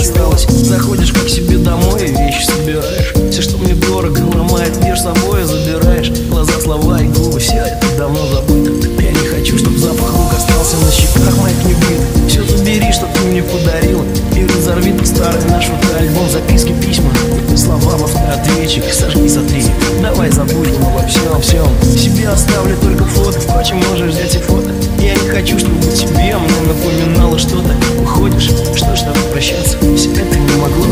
осталось. 0.00 0.46
Заходишь 0.48 1.12
как 1.12 1.28
себе 1.28 1.58
домой 1.58 2.00
и 2.02 2.10
вещи 2.10 2.44
собираешь. 2.44 3.12
Все, 3.30 3.42
что 3.42 3.58
мне 3.58 3.74
дорого, 3.74 4.20
ломает 4.34 4.82
мир 4.82 4.98
собой 4.98 5.44
забираешь. 5.44 6.10
Глаза, 6.28 6.58
слова 6.60 7.00
и 7.00 7.06
губы, 7.08 7.38
все 7.38 7.56
это 7.56 7.86
давно 7.96 8.26
забыто. 8.26 8.70
Я 9.00 9.12
не 9.12 9.26
хочу, 9.28 9.58
чтобы 9.58 9.78
запах 9.78 10.10
рук 10.12 10.32
остался 10.36 10.76
на 10.78 10.90
щеках 10.90 11.36
моих 11.38 11.56
бит 11.64 12.28
Все 12.28 12.42
забери, 12.44 12.92
что 12.92 13.06
ты 13.14 13.20
мне 13.20 13.42
подарила 13.42 14.04
И 14.36 14.46
разорви 14.46 14.94
старый 15.04 15.42
наш 15.48 15.66
фотоальбом 15.66 16.28
Записки, 16.30 16.72
письма, 16.84 17.10
слова 17.56 17.96
в 17.96 18.04
автоответчик 18.04 18.84
Сожги, 18.92 19.28
сотри, 19.28 19.64
давай 20.02 20.30
забудем 20.30 20.84
обо 20.86 21.06
всем, 21.06 21.40
всем 21.40 21.66
Себе 21.82 22.28
оставлю 22.28 22.76
только 22.76 23.04
фото, 23.04 23.40
впрочем, 23.40 23.78
можешь 23.90 24.14
взять 24.14 24.34
и 24.34 24.38
фото 24.38 24.69
хочу, 25.40 25.58
чтобы 25.58 25.80
тебе 25.80 26.36
мне 26.36 26.60
напоминало 26.68 27.38
что-то. 27.38 27.74
Уходишь, 28.02 28.50
что 28.76 28.94
ж 28.94 29.00
тобой 29.00 29.22
прощаться. 29.32 29.78
Все 29.96 30.10
это 30.12 30.38
не 30.38 30.60
могло, 30.60 30.84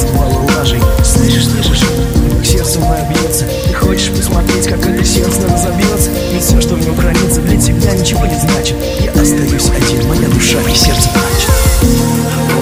без 0.00 0.10
малолажей 0.12 0.80
Слышишь, 1.04 1.46
слышишь, 1.46 1.84
сердце 2.44 2.80
мое 2.80 3.02
бьется. 3.08 3.44
Ты 3.66 3.74
хочешь 3.74 4.10
посмотреть, 4.10 4.66
как 4.66 4.84
это 4.86 5.04
сердце 5.04 5.42
разобьется? 5.50 6.10
Ведь 6.32 6.42
все, 6.42 6.60
что 6.60 6.74
в 6.74 6.84
нем 6.84 6.96
хранится, 6.96 7.40
для 7.40 7.60
тебя 7.60 7.92
ничего 7.92 8.24
не 8.26 8.38
значит. 8.38 8.76
Я 9.00 9.10
остаюсь 9.12 9.70
один, 9.70 10.08
моя 10.08 10.28
душа 10.28 10.58
и 10.60 10.74
сердце 10.74 11.08
плачет. 11.10 11.50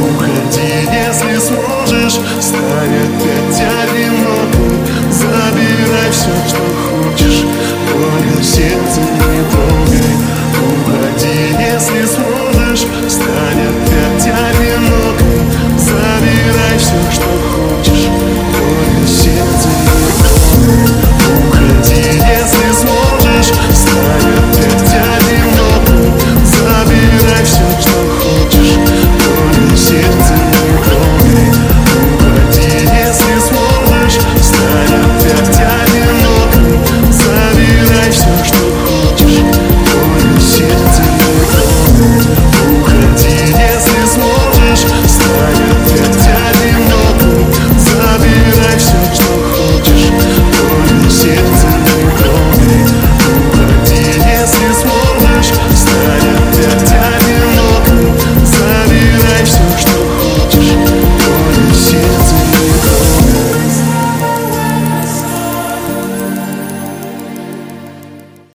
Уходи, 0.00 0.88
если 0.92 1.38
сможешь, 1.38 2.20
станет 2.40 3.10
петь 3.18 3.60
одинокой 3.60 4.78
Забирай 5.10 6.10
все, 6.10 6.30
что 6.46 6.58
хочешь, 6.88 7.44
только 7.92 8.42
сердце 8.42 9.00
не 9.00 9.42
трогай. 9.50 10.16
Уходи, 10.62 11.54
если 11.58 12.06
сможешь. 12.06 12.37